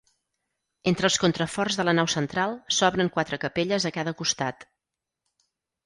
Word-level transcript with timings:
Entre 0.91 1.05
els 1.09 1.17
contraforts 1.23 1.77
de 1.81 1.85
la 1.89 1.95
nau 2.01 2.09
central 2.15 2.57
s'obren 2.79 3.13
quatre 3.19 3.43
capelles 3.47 3.89
a 3.91 3.95
cada 4.01 4.19
costat. 4.23 4.71